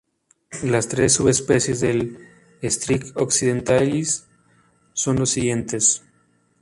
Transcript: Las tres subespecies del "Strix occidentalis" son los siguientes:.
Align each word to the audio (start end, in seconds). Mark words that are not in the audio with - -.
Las 0.63 0.87
tres 0.87 1.13
subespecies 1.13 1.79
del 1.79 2.17
"Strix 2.63 3.11
occidentalis" 3.15 4.25
son 4.93 5.17
los 5.19 5.29
siguientes:. 5.29 6.01